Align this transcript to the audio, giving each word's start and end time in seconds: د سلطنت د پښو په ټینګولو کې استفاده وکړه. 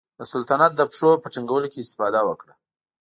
د 0.19 0.21
سلطنت 0.31 0.71
د 0.75 0.81
پښو 0.89 1.09
په 1.21 1.27
ټینګولو 1.33 1.67
کې 1.71 1.79
استفاده 1.85 2.21
وکړه. 2.25 2.53